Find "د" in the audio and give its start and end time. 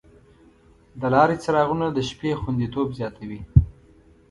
0.99-1.01, 1.91-1.99